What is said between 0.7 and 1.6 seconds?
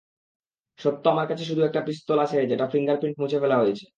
সত্য, আমার কাছে